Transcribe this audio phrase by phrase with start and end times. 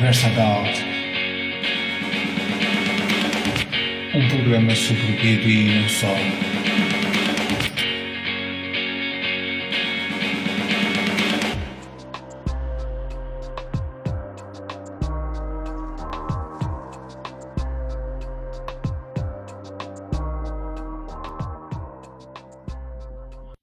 [0.00, 0.78] Conversa Adult.
[4.14, 6.06] Um programa sobre o BD e não só.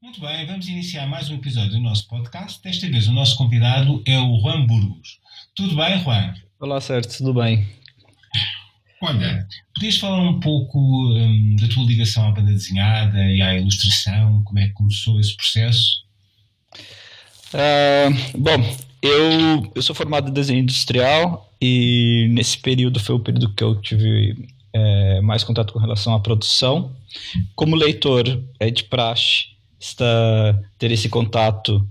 [0.04, 2.62] Muito bem, vamos iniciar mais um episódio do nosso podcast.
[2.62, 5.20] Desta vez o nosso convidado é o Juan Burgos.
[5.58, 6.36] Tudo bem, Juan?
[6.60, 7.68] Olá, certo, tudo bem.
[9.02, 9.44] Olha,
[9.74, 14.44] podias falar um pouco hum, da tua ligação à banda desenhada e à ilustração?
[14.44, 16.04] Como é que começou esse processo?
[17.56, 18.08] Ah,
[18.38, 23.64] bom, eu, eu sou formado em desenho industrial e nesse período foi o período que
[23.64, 26.96] eu tive é, mais contato com relação à produção.
[27.56, 30.06] Como leitor, é de praxe está,
[30.78, 31.84] ter esse contato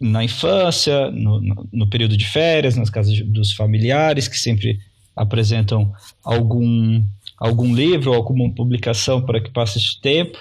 [0.00, 1.40] na infância, no,
[1.70, 4.78] no, período de férias, nas casas de- dos familiares, que sempre
[5.14, 5.92] apresentam
[6.24, 7.04] algum,
[7.36, 10.38] algum livro ou alguma publicação para que passe esse tempo.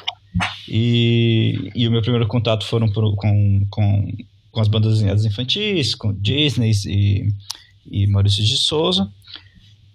[0.68, 4.12] E, e o meu primeiro contato foram com, com,
[4.52, 7.34] com as bandas desenhadas infantis, com Disney e,
[7.92, 9.12] e Maurício de Souza,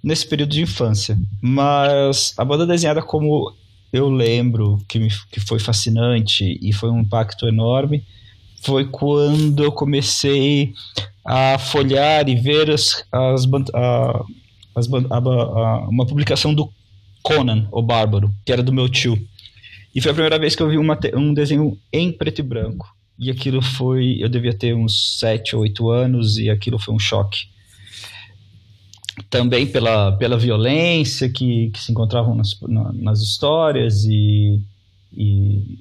[0.02, 1.18] nesse período de infância.
[1.40, 3.54] Mas a banda desenhada, como
[3.92, 8.04] eu lembro, que, me, que foi fascinante e foi um impacto enorme,
[8.64, 10.72] foi quando eu comecei
[11.24, 14.24] a folhear e ver as, as, a-
[14.74, 16.70] as a- a- uma publicação do
[17.22, 19.16] Conan, o Bárbaro, que era do meu tio.
[19.94, 22.86] E foi a primeira vez que eu vi uma um desenho em preto e branco.
[23.18, 24.16] E aquilo foi.
[24.18, 27.46] Eu devia ter uns 7 ou 8 anos, e aquilo foi um choque.
[29.30, 34.60] Também pela, pela violência que, que se encontravam nas, na- nas histórias, e,
[35.12, 35.78] e,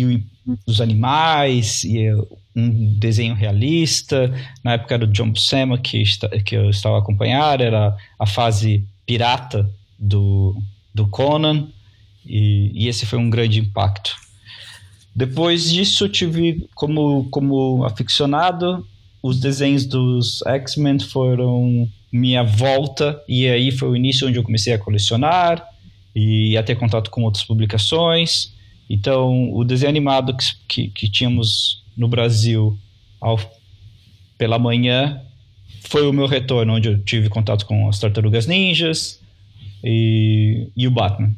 [0.00, 0.24] e
[0.66, 2.10] os animais, e
[2.54, 4.32] um desenho realista.
[4.64, 6.02] Na época era o John Buscema que,
[6.44, 10.56] que eu estava a acompanhar, era a fase pirata do,
[10.94, 11.68] do Conan.
[12.26, 14.16] E, e esse foi um grande impacto.
[15.14, 18.86] Depois disso, tive como, como aficionado,
[19.22, 24.72] os desenhos dos X-Men foram minha volta, e aí foi o início onde eu comecei
[24.72, 25.66] a colecionar
[26.14, 28.52] e a ter contato com outras publicações.
[28.88, 32.78] Então, o desenho animado que, que, que tínhamos no Brasil
[33.20, 33.38] ao,
[34.38, 35.20] pela manhã
[35.88, 39.20] foi o meu retorno, onde eu tive contato com as Tartarugas Ninjas
[39.84, 41.34] e, e o Batman.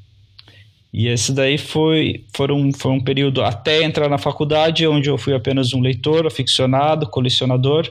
[0.93, 5.35] E esse daí foi, foram, foi um período até entrar na faculdade, onde eu fui
[5.35, 7.91] apenas um leitor, aficionado, colecionador.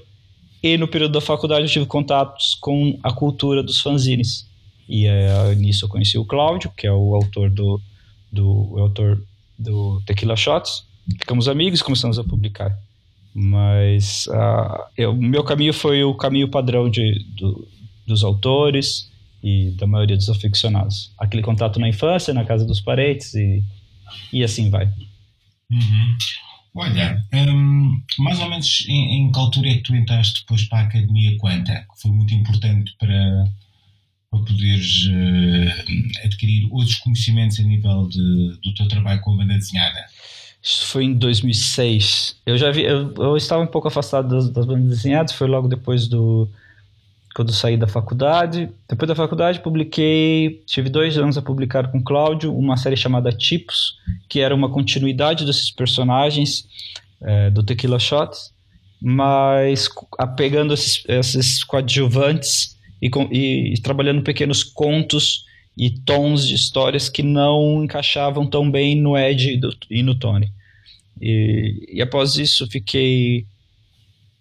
[0.61, 4.45] E no período da faculdade eu tive contatos com a cultura dos fanzines.
[4.87, 7.79] E é, nisso eu conheci o Cláudio, que é o autor do,
[8.29, 9.23] do, o autor
[9.59, 10.83] do Tequila Shots.
[11.19, 12.75] Ficamos amigos e começamos a publicar.
[13.33, 17.67] Mas ah, o meu caminho foi o caminho padrão de, do-
[18.07, 19.09] dos autores
[19.43, 21.11] e da maioria dos aficionados.
[21.17, 23.63] Aquele contato na infância, na casa dos parentes e,
[24.33, 24.85] e assim vai.
[25.71, 26.17] Uhum.
[26.75, 30.79] Olha, hum, mais ou menos em, em que altura é que tu entraste depois para
[30.79, 31.73] a Academia Quanta?
[31.73, 33.45] Que foi muito importante para,
[34.29, 39.55] para poderes eh, adquirir outros conhecimentos a nível de- do teu trabalho com a banda
[39.55, 40.05] desenhada.
[40.61, 42.35] Isso foi em 2006.
[42.45, 45.67] Eu já vi, eu, eu estava um pouco afastado das, das bandas desenhadas, foi logo
[45.67, 46.47] depois do
[47.35, 48.69] quando saí da faculdade.
[48.87, 53.95] Depois da faculdade publiquei, tive dois anos a publicar com Cláudio uma série chamada Tipos,
[54.27, 56.65] que era uma continuidade desses personagens
[57.21, 58.51] eh, do Tequila Shots,
[59.01, 65.45] mas apegando esses, esses coadjuvantes e, e- e trabalhando pequenos contos
[65.77, 70.15] e tons de histórias que não encaixavam tão bem no Ed e, do- e no
[70.15, 70.51] Tony.
[71.21, 73.45] E, e após isso fiquei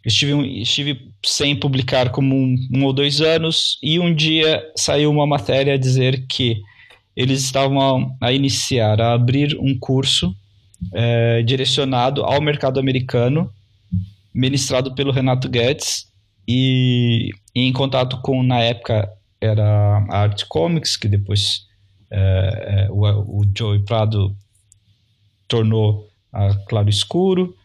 [0.04, 5.26] estive, estive sem publicar como um, um ou dois anos e um dia saiu uma
[5.26, 6.56] matéria a dizer que
[7.16, 10.34] eles estavam a, a iniciar, a abrir um curso
[10.94, 13.52] eh, direcionado ao mercado americano,
[14.32, 16.06] ministrado pelo Renato Guedes
[16.46, 19.10] e, e em contato com, na época,
[19.40, 19.64] era
[20.08, 21.66] a Art Comics, que depois
[22.08, 24.32] eh, eh, o, o Joey Prado
[25.48, 27.56] tornou a Claro Escuro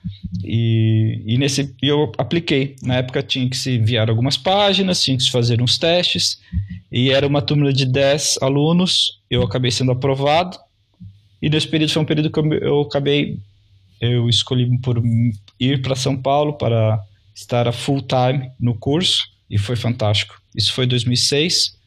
[0.44, 2.76] e, e nesse eu apliquei.
[2.82, 6.42] Na época tinha que se enviar algumas páginas, tinha que se fazer uns testes
[6.92, 9.22] e era uma turma de 10 alunos.
[9.30, 10.58] Eu acabei sendo aprovado
[11.40, 13.38] e nesse período foi um período que eu, eu acabei
[14.02, 15.00] eu escolhi por
[15.60, 17.00] ir para São Paulo para
[17.36, 20.42] estar a full time no curso e foi fantástico.
[20.56, 21.78] Isso foi em 2006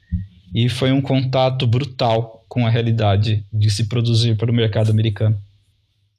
[0.55, 5.37] e foi um contato brutal com a realidade de se produzir para o mercado americano.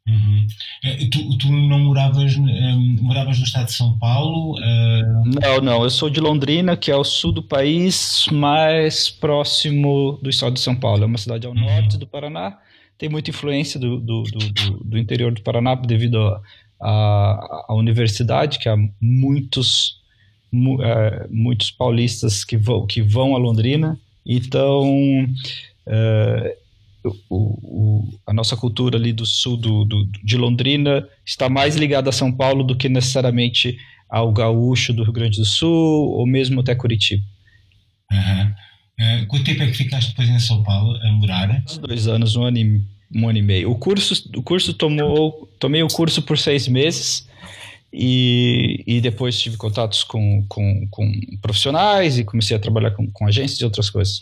[0.05, 0.47] Uhum.
[0.83, 4.57] Eh, tu, tu, não moravas, um, moravas no estado de São Paulo?
[4.57, 5.39] Uh...
[5.41, 5.83] Não, não.
[5.83, 10.59] Eu sou de Londrina, que é o sul do país, mais próximo do estado de
[10.59, 11.03] São Paulo.
[11.03, 11.61] É uma cidade ao uhum.
[11.61, 12.57] norte do Paraná.
[12.97, 16.41] Tem muita influência do, do, do, do interior do Paraná devido
[16.79, 19.96] à universidade, que há muitos,
[20.81, 23.97] é, muitos paulistas que vão, que vão a Londrina.
[24.25, 24.85] Então,
[25.85, 26.57] é,
[27.29, 32.09] o, o, a nossa cultura ali do sul do, do, de Londrina está mais ligada
[32.09, 33.77] a São Paulo do que necessariamente
[34.09, 37.23] ao gaúcho do Rio Grande do Sul ou mesmo até Curitiba.
[38.11, 38.53] Uhum.
[38.99, 41.63] Uh, quanto tempo é que ficaste depois em São Paulo a morar?
[41.81, 42.81] Dois anos, um ano e,
[43.13, 43.71] um ano e meio.
[43.71, 47.27] O curso, o curso tomou, tomei o curso por seis meses
[47.91, 51.11] e, e depois tive contatos com, com, com
[51.41, 54.19] profissionais e comecei a trabalhar com, com agências e outras coisas.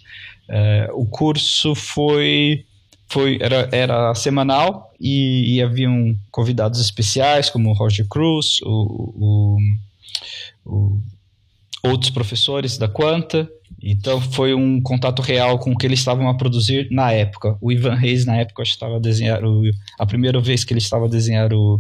[0.47, 2.65] Uh, o curso foi
[3.07, 9.57] foi era, era semanal e, e haviam convidados especiais como o Roger Cruz, o,
[10.65, 10.99] o, o,
[11.83, 13.49] outros professores da Quanta.
[13.81, 17.57] Então foi um contato real com o que eles estavam a produzir na época.
[17.61, 19.63] O Ivan Reis na época estava a desenhar o,
[19.99, 21.79] a primeira vez que ele estava a desenhar o,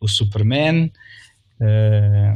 [0.00, 0.90] o Superman.
[1.60, 2.32] É,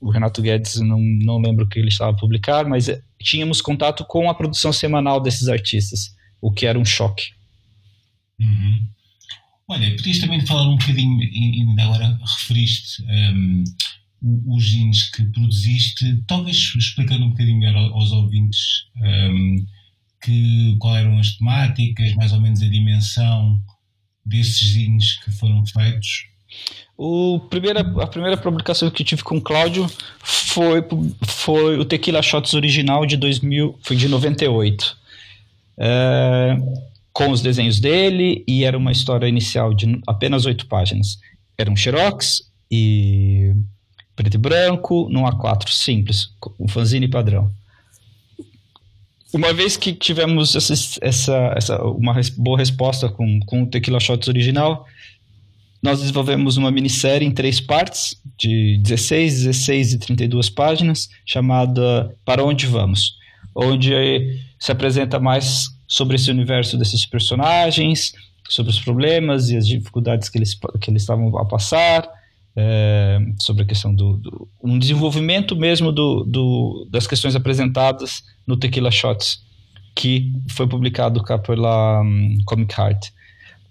[0.00, 2.90] o Renato Guedes não, não lembro o que ele estava a publicar, mas
[3.22, 7.32] tínhamos contato com a produção semanal desses artistas, o que era um choque.
[8.38, 8.86] Uhum.
[9.66, 13.64] Olha, podias também falar um bocadinho, ainda agora referiste um,
[14.46, 19.66] os jeans que produziste, talvez explicando um bocadinho melhor aos ouvintes um,
[20.22, 23.62] que, qual eram as temáticas, mais ou menos a dimensão
[24.24, 26.26] desses jeans que foram feitos.
[26.96, 29.86] O primeira, a primeira publicação que tive com o Cláudio
[30.22, 30.84] foi,
[31.26, 34.96] foi o Tequila Shots original de 2000, foi de 98.
[35.76, 36.56] É,
[37.12, 41.18] com os desenhos dele e era uma história inicial de apenas oito páginas.
[41.58, 43.52] Era um xerox e
[44.14, 47.50] preto e branco, num A4 simples, um fanzine padrão.
[49.32, 54.28] Uma vez que tivemos essa, essa, essa uma boa resposta com, com o Tequila Shots
[54.28, 54.86] original,
[55.84, 62.42] nós desenvolvemos uma minissérie em três partes, de 16, 16 e 32 páginas, chamada Para
[62.42, 63.16] Onde Vamos,
[63.54, 68.14] onde se apresenta mais sobre esse universo desses personagens,
[68.48, 72.08] sobre os problemas e as dificuldades que eles, que eles estavam a passar,
[72.56, 78.56] é, sobre a questão do, do, um desenvolvimento mesmo do, do, das questões apresentadas no
[78.56, 79.42] Tequila Shots,
[79.94, 83.12] que foi publicado cá pela um, Comic Heart.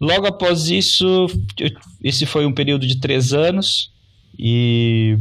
[0.03, 1.27] Logo após isso,
[1.57, 1.69] eu,
[2.03, 3.89] esse foi um período de três anos
[4.37, 5.17] e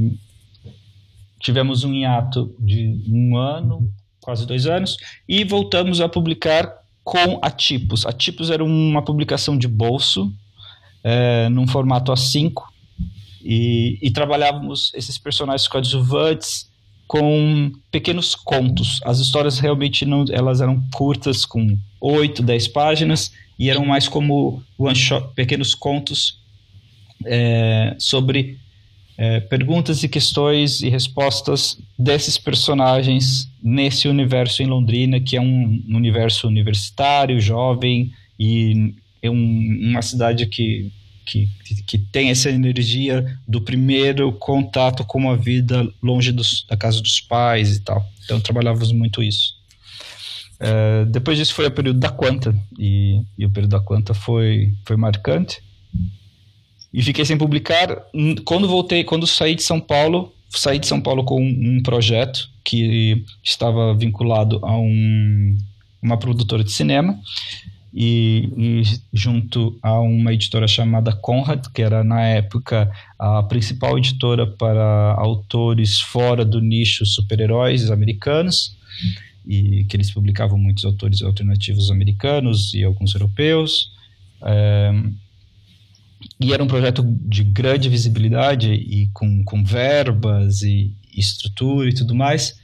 [1.38, 3.88] tivemos um hiato de um ano,
[4.20, 4.96] quase dois anos,
[5.28, 6.68] e voltamos a publicar
[7.04, 8.04] com a Tipos.
[8.04, 10.32] A Tipos era uma publicação de bolso,
[11.04, 12.52] é, num formato A5,
[13.40, 16.71] e, e trabalhávamos esses personagens coadjuvantes
[17.12, 18.98] com pequenos contos.
[19.04, 24.62] As histórias realmente não, elas eram curtas, com 8, 10 páginas, e eram mais como
[24.78, 26.40] one shot, pequenos contos
[27.26, 28.56] é, sobre
[29.18, 35.84] é, perguntas e questões e respostas desses personagens nesse universo em Londrina, que é um
[35.90, 38.10] universo universitário, jovem
[38.40, 40.90] e é um, uma cidade que,
[41.24, 41.48] que,
[41.86, 47.20] que tem essa energia do primeiro contato com a vida longe dos, da casa dos
[47.20, 48.04] pais e tal.
[48.24, 49.54] Então trabalhávamos muito isso.
[50.60, 54.72] É, depois disso foi o período da Quanta e, e o período da Quanta foi,
[54.86, 55.60] foi marcante
[56.92, 58.04] e fiquei sem publicar.
[58.44, 63.24] Quando voltei, quando saí de São Paulo, saí de São Paulo com um, projeto que
[63.42, 65.56] estava vinculado a um,
[66.02, 67.18] uma produtora de cinema
[67.94, 68.82] e, e,
[69.12, 76.00] junto a uma editora chamada Conrad, que era na época a principal editora para autores
[76.00, 78.76] fora do nicho super-heróis americanos
[79.46, 83.92] e que eles publicavam muitos autores alternativos americanos e alguns europeus.
[84.42, 84.92] É,
[86.40, 92.14] e era um projeto de grande visibilidade e com, com verbas e estrutura e tudo
[92.14, 92.58] mais,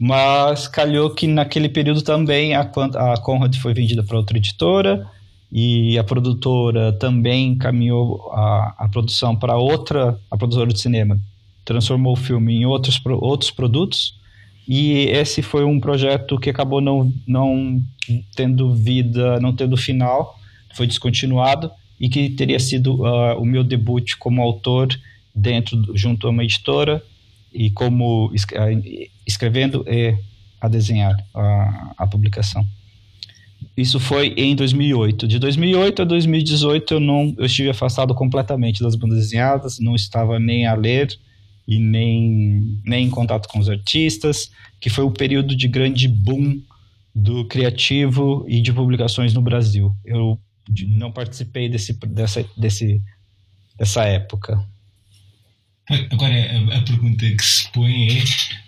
[0.00, 5.06] mas calhou que naquele período também a, a Conrad foi vendida para outra editora
[5.52, 11.20] e a produtora também encaminhou a, a produção para outra, a produtora de cinema,
[11.66, 14.18] transformou o filme em outros, outros produtos.
[14.66, 17.82] E esse foi um projeto que acabou não, não
[18.34, 20.38] tendo vida, não tendo final,
[20.74, 24.88] foi descontinuado e que teria sido uh, o meu debut como autor
[25.34, 27.02] dentro junto a uma editora
[27.52, 28.32] e como
[29.26, 30.16] escrevendo e
[30.60, 32.66] a desenhar a, a publicação.
[33.76, 35.26] Isso foi em 2008.
[35.26, 40.38] De 2008 a 2018 eu não eu estive afastado completamente das bandas desenhadas, não estava
[40.38, 41.18] nem a ler
[41.66, 46.60] e nem, nem em contato com os artistas, que foi o período de grande boom
[47.14, 49.94] do criativo e de publicações no Brasil.
[50.04, 50.38] Eu
[50.88, 53.02] não participei desse, dessa, desse,
[53.76, 54.64] dessa época.
[56.12, 58.22] Agora, a, a, pergunta que se põe é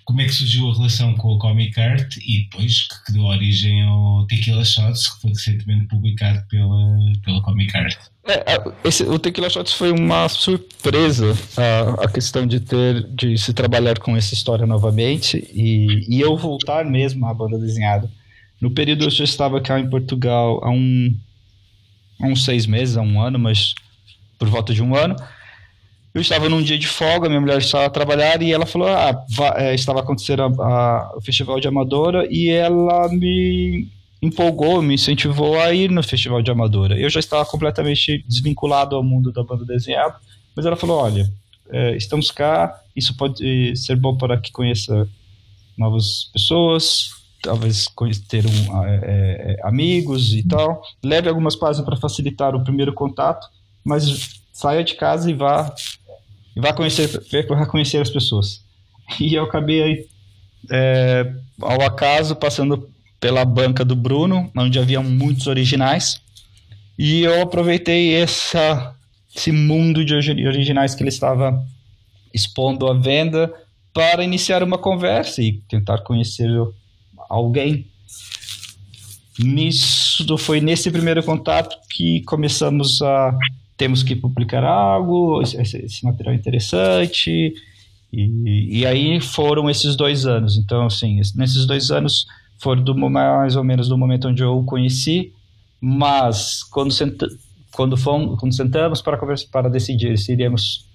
[0.05, 3.83] como é que surgiu a relação com o Comic Art e depois que deu origem
[3.83, 7.97] ao Tequila Shots, que foi recentemente publicado pela, pela Comic Art.
[8.27, 8.45] É,
[8.85, 13.99] esse, o Tequila Shots foi uma surpresa a, a questão de ter de se trabalhar
[14.01, 18.11] com essa história novamente e, e eu voltar mesmo à banda desenhada.
[18.61, 21.17] No período eu já estava cá em Portugal há, um,
[22.21, 23.75] há uns seis meses, há um ano, mas
[24.39, 25.15] por volta de um ano.
[26.15, 29.25] Eu estava num dia de folga, minha mulher estava a trabalhar e ela falou: ah,
[29.57, 33.89] é, estava acontecendo a, a, o Festival de Amadora e ela me
[34.21, 36.99] empolgou, me incentivou a ir no Festival de Amadora.
[36.99, 40.17] Eu já estava completamente desvinculado ao mundo da banda desenhada,
[40.55, 41.33] mas ela falou: olha,
[41.71, 45.09] é, estamos cá, isso pode ser bom para que conheça
[45.79, 47.09] novas pessoas,
[47.43, 47.91] talvez
[48.29, 50.83] ter um, é, amigos e tal.
[51.03, 53.47] Leve algumas páginas para facilitar o primeiro contato,
[53.83, 55.75] mas saia de casa e vá
[56.55, 57.09] e vai conhecer,
[57.49, 58.65] vai conhecer as pessoas.
[59.21, 60.07] E eu acabei,
[60.71, 62.89] é, ao acaso, passando
[63.21, 66.21] pela banca do Bruno, onde havia muitos originais,
[66.99, 68.95] e eu aproveitei essa,
[69.35, 71.65] esse mundo de originais que ele estava
[72.35, 73.53] expondo à venda
[73.93, 76.49] para iniciar uma conversa e tentar conhecer
[77.29, 77.87] alguém.
[79.39, 83.37] Nisso foi nesse primeiro contato que começamos a
[83.83, 87.53] temos que publicar algo, esse, esse material é interessante.
[88.13, 90.57] E, e, aí foram esses dois anos.
[90.57, 92.25] Então, assim, nesses dois anos
[92.61, 95.33] foram do, mais ou menos do momento onde eu o conheci,
[95.81, 97.27] mas quando, senta,
[97.73, 100.89] quando, fomos, quando sentamos para conversar, para decidir se iríamos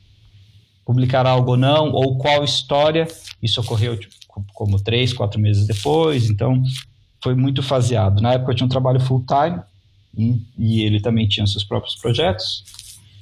[0.86, 3.06] publicar algo ou não, ou qual história,
[3.44, 4.16] isso ocorreu tipo,
[4.54, 6.64] como três, quatro meses depois, então
[7.22, 8.22] foi muito faseado.
[8.22, 9.60] Na época eu tinha um trabalho full-time,
[10.18, 12.64] e ele também tinha seus próprios projetos.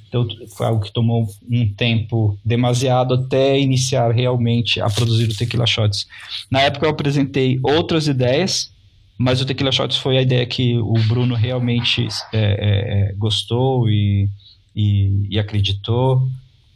[0.08, 0.26] Então
[0.56, 6.06] foi algo que tomou um tempo demasiado até iniciar realmente a produzir o Tequila Shots.
[6.50, 8.72] Na época eu apresentei outras ideias,
[9.18, 13.90] mas o Tequila Shots foi a ideia que o Bruno realmente é, é, é gostou
[13.90, 14.28] e,
[14.74, 16.28] e, e acreditou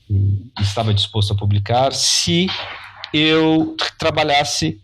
[0.09, 2.49] e estava disposto a publicar se
[3.15, 4.81] eu trabalhasse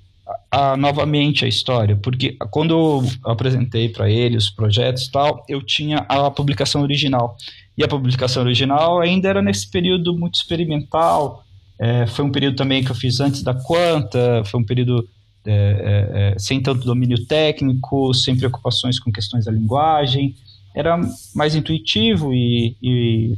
[0.50, 5.98] a, novamente a história, porque quando eu apresentei para ele os projetos tal, eu tinha
[6.08, 7.36] a publicação original.
[7.76, 11.44] E a publicação original ainda era nesse período muito experimental.
[11.78, 15.06] É, foi um período também que eu fiz antes da Quanta, foi um período
[15.44, 20.34] é, é, é sem tanto domínio técnico, sem preocupações com questões da linguagem.
[20.74, 20.98] Era
[21.34, 23.36] mais intuitivo e, e,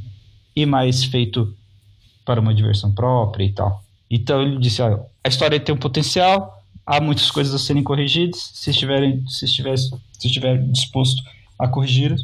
[0.55, 1.55] e mais feito
[2.25, 3.83] para uma diversão própria e tal.
[4.11, 6.58] Então ele disse: ah, a história tem um potencial,
[6.89, 8.51] há muitas coisas a serem corrigidas.
[8.55, 11.23] Se estiverem, se estiver, se estiver disposto
[11.59, 12.17] a corrigir,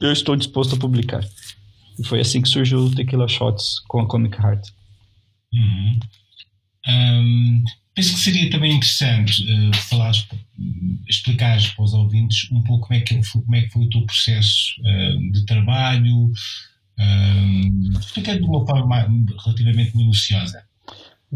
[0.00, 1.24] eu estou disposto a publicar.
[1.98, 4.68] E foi assim que surgiu o Tequila Shots com a Comic Heart.
[5.52, 5.98] Uhum.
[6.86, 10.12] Um, penso que seria também interessante uh, falar,
[11.08, 14.02] explicar para os ouvintes um pouco como é que, como é que foi o teu
[14.06, 16.30] processo uh, de trabalho,
[16.98, 19.08] um, explicar de uma forma
[19.44, 20.64] relativamente minuciosa.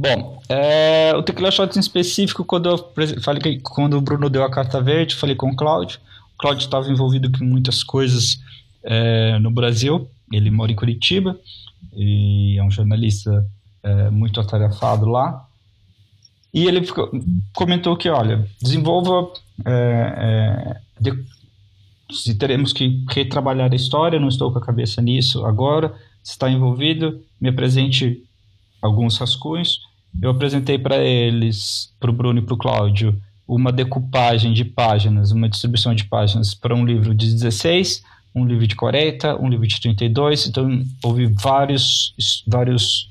[0.00, 2.78] Bom, é, o Tequila Shots em específico, quando eu
[3.20, 5.98] falei quando o Bruno deu a carta verde, falei com o Cláudio.
[6.36, 8.38] O Cláudio estava envolvido com muitas coisas
[8.84, 10.08] é, no Brasil.
[10.32, 11.36] Ele mora em Curitiba
[11.92, 13.44] e é um jornalista
[13.82, 15.44] é, muito atarefado lá.
[16.54, 17.10] E ele ficou,
[17.52, 19.32] comentou que, olha, desenvolva
[19.66, 21.24] é, é, de,
[22.08, 25.92] se teremos que retrabalhar a história, não estou com a cabeça nisso agora.
[26.22, 28.22] Está envolvido, me apresente
[28.80, 29.87] alguns rascunhos
[30.20, 35.32] eu apresentei para eles, para o Bruno e para o Cláudio, uma decupagem de páginas,
[35.32, 38.02] uma distribuição de páginas para um livro de 16,
[38.34, 40.48] um livro de 40, um livro de 32.
[40.48, 42.14] Então, houve vários,
[42.46, 43.08] vários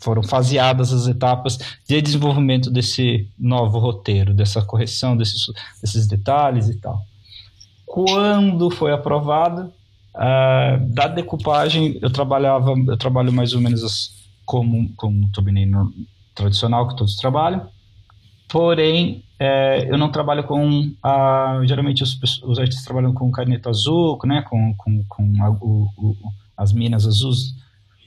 [0.00, 5.46] foram faseadas as etapas de desenvolvimento desse novo roteiro, dessa correção desses,
[5.80, 7.02] desses detalhes e tal.
[7.86, 9.72] Quando foi aprovado,
[10.14, 14.12] uh, da decupagem eu trabalhava, eu trabalho mais ou menos
[14.44, 15.66] como, como turbinei
[16.40, 17.68] tradicional que todos trabalham.
[18.48, 20.92] Porém, é, eu não trabalho com.
[21.02, 25.88] A, geralmente os, os artistas trabalham com caneta azul, né, com, com, com a, o,
[25.96, 26.16] o,
[26.56, 27.54] as minas azuis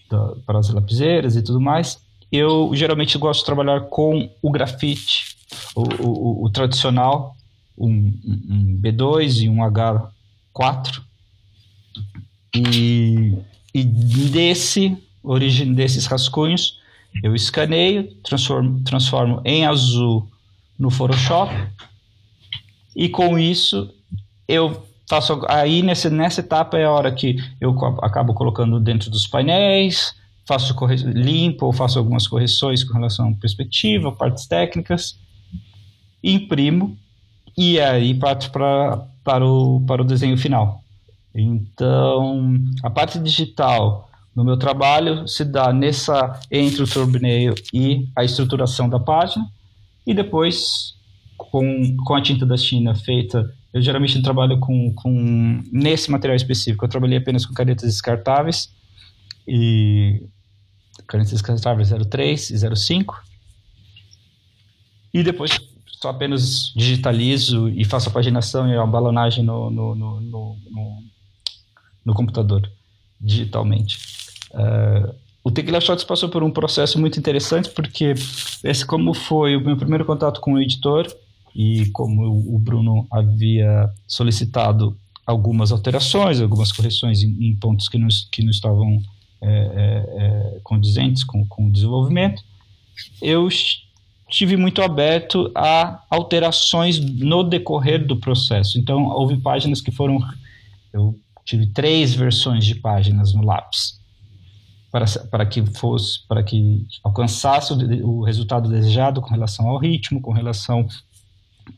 [0.09, 1.99] da, para as lapiseiras e tudo mais.
[2.31, 5.35] Eu geralmente gosto de trabalhar com o grafite,
[5.75, 7.35] o, o, tradicional,
[7.77, 11.01] um, um B2 e um H4.
[12.55, 13.37] E,
[13.73, 16.79] e desse origem desses rascunhos,
[17.21, 20.27] eu escaneio, transformo, transformo em azul
[20.77, 21.53] no Photoshop
[22.95, 23.93] e com isso
[24.47, 29.27] eu faço aí nessa, nessa etapa é a hora que eu acabo colocando dentro dos
[29.27, 30.15] painéis,
[30.45, 35.17] faço corre, limpo faço algumas correções com relação à perspectiva, partes técnicas,
[36.23, 36.97] imprimo
[37.57, 40.81] e aí parto para para o para o desenho final.
[41.35, 48.23] Então, a parte digital no meu trabalho se dá nessa entre o thumbnail e a
[48.23, 49.45] estruturação da página.
[50.05, 50.95] E depois
[51.37, 56.85] com, com a tinta da China feita eu geralmente trabalho com, com nesse material específico.
[56.85, 58.71] Eu trabalhei apenas com canetas descartáveis
[59.47, 60.27] e
[61.07, 63.23] canetas descartáveis 03 e 05
[65.13, 70.21] e depois só apenas digitalizo e faço a paginação e a balonagem no, no, no,
[70.21, 71.03] no, no,
[72.05, 72.69] no computador
[73.19, 74.22] digitalmente
[74.53, 78.13] Uh, o Tequila Shots passou por um processo muito interessante, porque
[78.63, 81.05] esse como foi o meu primeiro contato com o editor,
[81.53, 88.07] e como o Bruno havia solicitado algumas alterações, algumas correções em, em pontos que não,
[88.31, 89.01] que não estavam
[89.41, 92.41] é, é, condizentes com, com o desenvolvimento,
[93.21, 98.79] eu estive muito aberto a alterações no decorrer do processo.
[98.79, 100.19] Então, houve páginas que foram.
[100.91, 104.01] Eu tive três versões de páginas no lápis
[104.93, 110.21] para, para que fosse para que alcançasse o, o, resultado desejado com relação ao ritmo,
[110.21, 110.87] com relação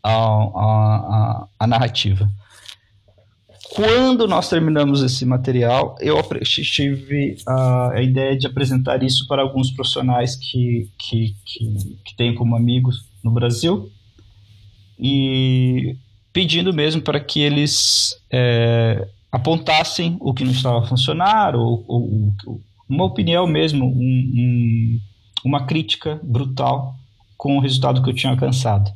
[0.03, 2.29] à narrativa.
[3.73, 9.71] Quando nós terminamos esse material, eu tive a, a, ideia de apresentar isso para alguns
[9.71, 13.89] profissionais que, que, que, que tenho como amigos no Brasil
[14.99, 15.95] e
[16.33, 22.33] pedindo mesmo para que eles é, apontassem o que não estava a funcionar ou, ou,
[22.45, 24.99] ou uma opinião mesmo, um, um,
[25.43, 26.95] uma crítica brutal
[27.37, 28.91] com o resultado que eu tinha alcançado.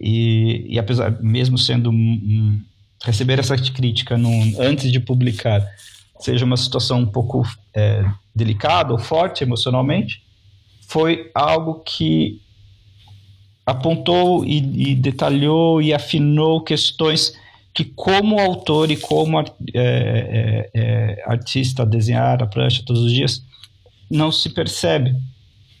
[0.00, 2.60] E, e apesar, mesmo sendo um,
[3.04, 4.16] receber essa crítica
[4.58, 5.64] antes de publicar,
[6.18, 10.22] seja uma situação um pouco é, delicada ou forte emocionalmente,
[10.88, 12.40] foi algo que
[13.64, 17.38] apontou e, e detalhou e afinou questões
[17.74, 23.42] que como autor e como é, é, é, artista desenhar a prancha todos os dias
[24.10, 25.14] não se percebe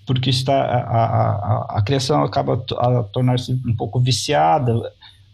[0.06, 4.72] porque está a, a, a criação acaba a tornar-se um pouco viciada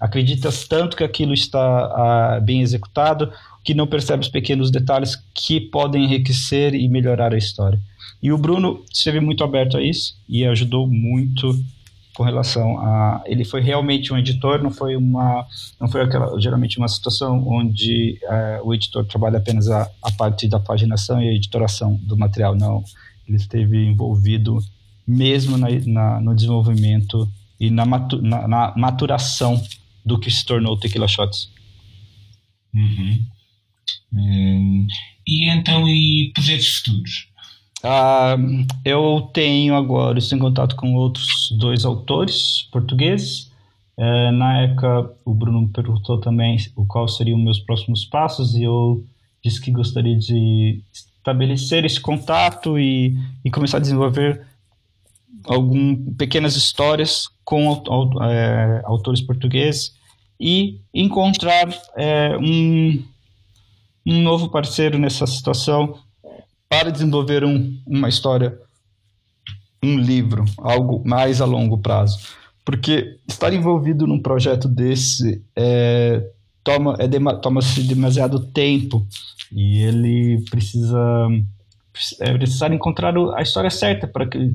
[0.01, 3.33] acreditas tanto que aquilo está a, bem executado
[3.64, 7.79] que não percebe os pequenos detalhes que podem enriquecer e melhorar a história.
[8.23, 11.55] E o Bruno esteve muito aberto a isso e ajudou muito
[12.19, 15.47] com relação a ele foi realmente um editor não foi uma
[15.81, 20.49] não foi aquela geralmente uma situação onde uh, o editor trabalha apenas a, a parte
[20.49, 22.83] da paginação e a editoração do material não.
[23.25, 24.59] Ele esteve envolvido
[25.07, 29.63] mesmo na, na no desenvolvimento e na, matu, na, na, maturação
[30.05, 31.53] do que se tornou o Tequila Shots.
[32.75, 33.27] Uhum.
[34.13, 34.87] hum,
[35.25, 37.29] e então e projetos futuros
[37.85, 43.51] Uh, eu tenho agora, estou em contato com outros dois autores portugueses.
[43.97, 48.64] Uh, na época, o Bruno me perguntou também o qual seriam meus próximos passos e
[48.64, 49.05] eu
[49.43, 54.45] disse que gostaria de estabelecer esse contato e, e começar a desenvolver
[55.45, 57.83] algum, pequenas histórias com
[58.23, 59.95] é, autores portugueses
[60.41, 63.03] e encontrar é, um,
[64.07, 65.99] um novo parceiro nessa situação
[66.69, 68.59] para desenvolver um, uma história,
[69.83, 72.19] um livro, algo mais a longo prazo.
[72.65, 76.23] Porque estar envolvido num projeto desse é,
[76.63, 77.09] toma é
[77.41, 79.07] toma-se demasiado tempo
[79.51, 80.99] e ele precisa
[82.21, 84.55] é necessário encontrar a história certa para que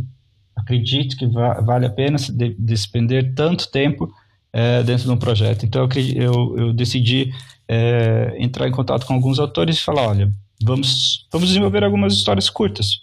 [0.56, 4.08] acredite que va vale a pena se de despender tanto tempo
[4.54, 5.65] é, dentro de um projeto.
[5.65, 7.34] Então eu, eu, eu decidi
[7.67, 10.32] é, entrar em contato com alguns autores e falar, olha,
[10.63, 13.02] vamos, vamos desenvolver algumas histórias curtas.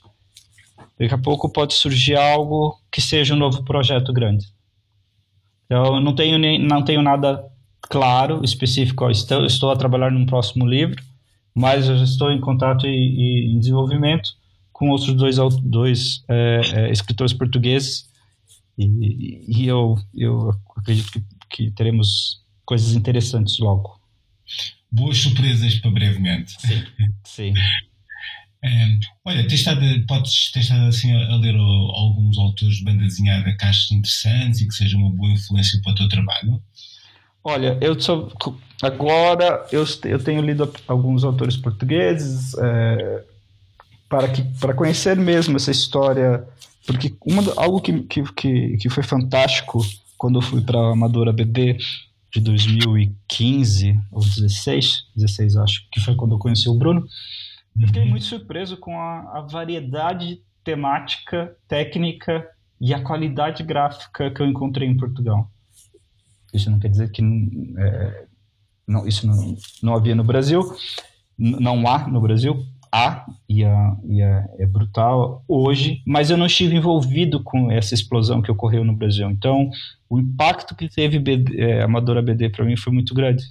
[0.99, 4.47] Daqui a pouco pode surgir algo que seja um novo projeto grande.
[5.69, 7.45] Eu não tenho, nem, não tenho nada
[7.83, 9.09] claro, específico.
[9.11, 11.03] Estou, estou a trabalhar num próximo livro,
[11.55, 14.31] mas eu estou em contato e, e em desenvolvimento
[14.73, 18.09] com outros dois, dois é, é, escritores portugueses
[18.79, 24.01] e, e, eu, eu acredito que, que teremos coisas interessantes logo
[24.91, 26.53] boas surpresas para brevemente.
[26.61, 26.85] Sim,
[27.25, 27.55] sim.
[28.63, 33.03] Um, olha, tens estado, podes ter estado assim a, a, ler alguns autores de banda
[33.03, 36.63] desenhada que achas interessantes e que sejam uma boa influência para o teu trabalho?
[37.43, 38.31] Olha, eu sou,
[38.83, 43.25] agora eu, eu tenho lido alguns autores portugueses é,
[44.11, 46.45] para, que, para conhecer mesmo essa história,
[46.87, 49.81] porque uma, algo que, que, que foi fantástico
[50.19, 51.79] quando eu fui para a Amadora BD
[52.33, 57.07] de 2015 ou 16, 16 acho, que foi quando eu conheci o Bruno,
[57.81, 58.11] eu fiquei uhum.
[58.11, 62.47] muito surpreso com a, a variedade temática, técnica
[62.81, 65.51] e a qualidade gráfica que eu encontrei em Portugal.
[66.53, 67.23] Isso não quer dizer que
[67.79, 68.27] é,
[68.87, 70.63] não, isso não, não havia no Brasil,
[71.39, 72.67] não há no Brasil,
[73.49, 78.43] e, é, e é, é, brutal hoje, mas eu não estive envolvido com essa explosão
[78.43, 79.31] que ocorreu no Brasil.
[79.31, 79.71] Então,
[80.09, 83.45] o impacto que teve BD, é, Amadora BD para mim foi muito grande.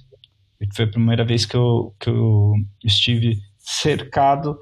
[0.74, 4.58] Foi a primeira vez que eu, que eu estive cercado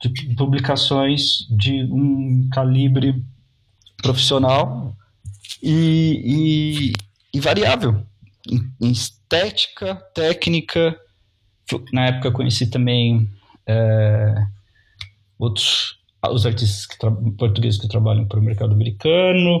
[0.00, 3.22] de publicações de um calibre
[4.02, 4.96] profissional
[5.62, 6.92] e, e,
[7.34, 8.04] e variável
[8.48, 10.96] em, estética, técnica.
[11.92, 13.30] Na época eu conheci também
[13.66, 14.34] é,
[15.38, 16.96] outros os artistas que
[17.36, 19.60] portugueses que trabalham para o mercado americano.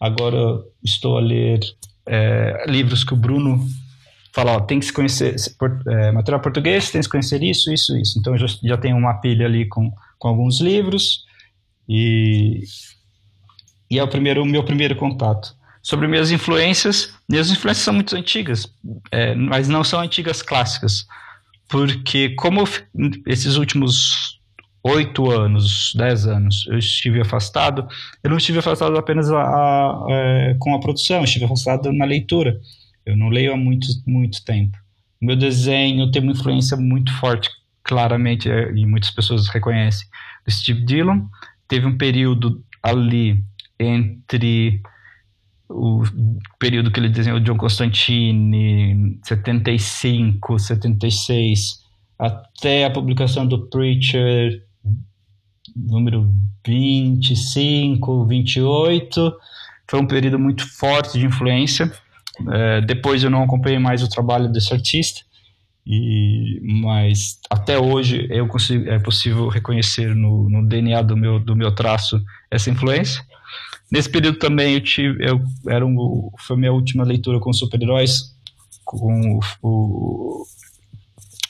[0.00, 1.60] Agora estou a ler
[2.06, 3.64] é, livros que o Bruno
[4.32, 5.36] fala, ó, tem que se conhecer
[5.88, 8.18] é, material português, tem que se conhecer isso, isso, isso.
[8.18, 11.24] Então já, já tenho uma pilha ali com, com alguns livros
[11.88, 12.62] e,
[13.90, 15.54] e é o primeiro o meu primeiro contato.
[15.82, 18.70] Sobre minhas influências, minhas influências são muito antigas,
[19.10, 21.06] é, mas não são antigas clássicas,
[21.70, 22.64] porque como
[23.26, 24.40] esses últimos
[24.82, 27.86] oito anos, dez anos, eu estive afastado,
[28.22, 31.92] eu não estive afastado apenas a, a, a, é, com a produção, eu estive afastado
[31.92, 32.58] na leitura.
[33.04, 34.76] Eu não leio há muito, muito tempo.
[35.20, 37.50] Meu desenho tem uma influência muito forte,
[37.82, 40.06] claramente, é, e muitas pessoas reconhecem,
[40.44, 41.22] do Steve Dillon.
[41.68, 43.44] Teve um período ali
[43.78, 44.80] entre
[45.70, 46.02] o
[46.58, 51.78] período que ele desenhou John Constantine, 75, 76,
[52.18, 54.62] até a publicação do Preacher,
[55.74, 56.30] número
[56.66, 59.32] 25, 28.
[59.88, 61.90] Foi um período muito forte de influência.
[62.52, 65.20] É, depois eu não acompanhei mais o trabalho desse artista,
[65.86, 71.56] e, mas até hoje eu consigo, é possível reconhecer no, no, DNA do meu, do
[71.56, 73.22] meu traço essa influência.
[73.90, 78.36] Nesse período também eu tive, eu, era um, foi minha última leitura com super-heróis,
[78.84, 80.44] com o,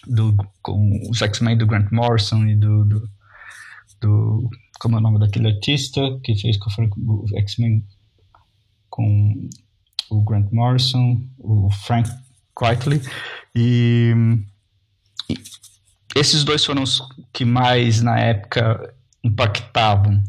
[0.06, 3.08] do, com os X-Men do Grant Morrison e do, do,
[4.00, 6.70] do, como é o nome daquele artista que fez com
[7.06, 7.84] o X-Men
[8.88, 9.48] com
[10.10, 12.10] o Grant Morrison, o Frank
[12.58, 13.00] Quitely,
[13.54, 14.12] e,
[15.30, 15.34] e
[16.16, 17.00] esses dois foram os
[17.32, 20.22] que mais na época impactavam.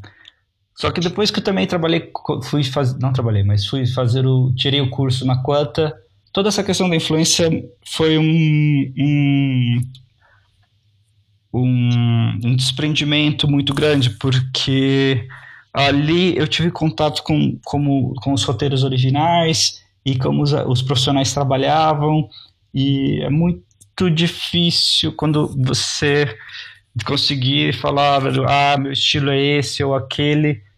[0.81, 2.11] Só que depois que eu também trabalhei,
[2.45, 5.95] fui fazer, não trabalhei, mas fui fazer o, tirei o curso na Quanta,
[6.33, 7.51] toda essa questão da influência
[7.85, 9.81] foi um, um,
[11.53, 15.27] um, um desprendimento muito grande, porque
[15.71, 22.27] ali eu tive contato com, com os roteiros originais e como os, os profissionais trabalhavam,
[22.73, 26.35] e é muito difícil quando você
[27.05, 30.70] conseguir falar, ah, meu estilo é esse ou aquele,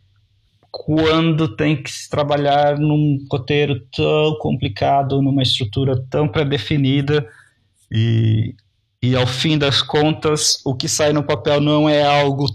[0.75, 7.29] quando tem que se trabalhar num roteiro tão complicado, numa estrutura tão pré-definida
[7.91, 8.55] e,
[8.99, 12.47] e ao fim das contas o que sai no papel não é algo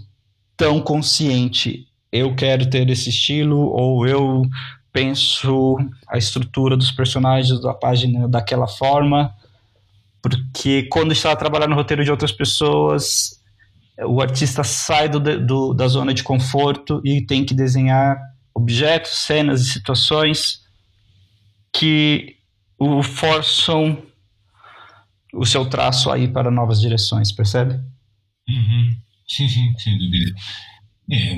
[0.57, 1.87] tão consciente.
[2.11, 4.41] Eu quero ter esse estilo ou eu
[4.91, 9.33] penso a estrutura dos personagens da página daquela forma,
[10.21, 13.38] porque quando está trabalhando no roteiro de outras pessoas,
[14.05, 18.17] o artista sai do, do, da zona de conforto e tem que desenhar
[18.53, 20.61] objetos, cenas e situações
[21.73, 22.37] que
[22.77, 24.01] o forçam
[25.33, 27.75] o seu traço aí para novas direções, percebe?
[28.47, 28.95] Uhum.
[29.27, 30.33] Sim, sim, sem dúvida.
[31.11, 31.35] É,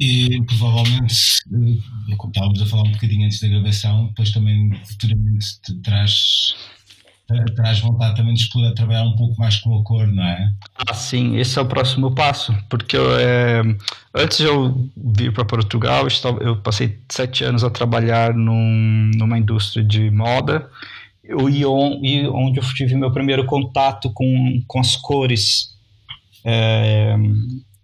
[0.00, 1.14] e provavelmente,
[1.52, 6.54] eh, como estávamos a falar um bocadinho antes da gravação, depois também futuramente te traz,
[7.54, 10.52] traz vontade também de explorar, trabalhar um pouco mais com a cor, não é?
[10.76, 13.62] Ah, sim, esse é o próximo passo, porque eu, é,
[14.14, 19.84] antes eu vir para Portugal, eu, eu passei sete anos a trabalhar num, numa indústria
[19.84, 20.70] de moda,
[21.24, 25.74] e, onde eu tive meu primeiro contato com, com as cores.
[26.44, 27.16] É,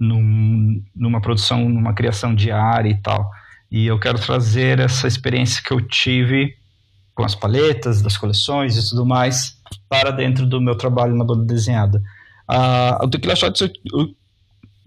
[0.02, 3.30] num, numa produção, numa criação diária e tal.
[3.70, 6.56] E eu quero trazer essa experiência que eu tive
[7.14, 9.56] com as paletas, das coleções e tudo mais
[9.88, 12.02] para dentro do meu trabalho na banda desenhada.
[12.50, 13.70] Uh, o Tequila Shots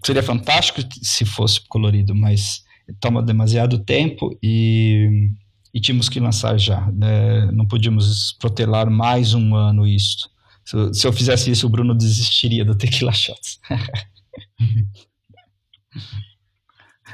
[0.04, 2.64] seria fantástico se fosse colorido, mas
[3.00, 5.30] toma demasiado tempo e,
[5.72, 6.90] e tínhamos que lançar já.
[6.92, 7.50] Né?
[7.52, 10.28] Não podíamos protelar mais um ano isto.
[10.64, 13.60] Se, se eu fizesse isso, o Bruno desistiria do Tequila Shots.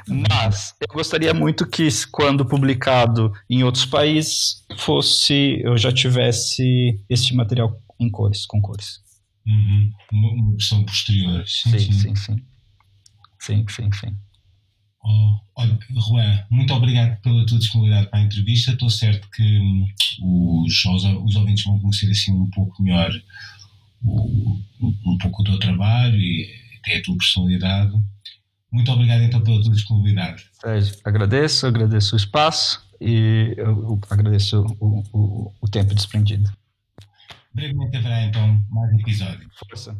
[0.07, 7.35] Mas eu gostaria muito que, quando publicado em outros países, fosse eu já tivesse este
[7.35, 9.01] material em cores, com cores.
[9.45, 9.91] Uhum.
[10.11, 11.43] Uma versão posterior.
[11.47, 12.15] Sim, sim, sim.
[12.15, 12.35] Sim,
[13.39, 13.91] sim, sim.
[13.91, 14.15] sim.
[15.05, 18.71] Oh, olha, Juan, muito obrigado pela tua disponibilidade para a entrevista.
[18.71, 19.85] Estou certo que hum,
[20.21, 23.11] os, os, os ouvintes vão conhecer assim um pouco melhor
[24.01, 27.93] o, um pouco o teu trabalho e até a tua personalidade.
[28.73, 30.49] Muito obrigado então pela tua disponibilidade.
[31.03, 33.55] Agradeço, agradeço o espaço e
[34.09, 36.51] agradeço o, o, o tempo desprendido.
[37.53, 39.47] Brevemente haverá então mais episódio.
[39.59, 39.95] Força.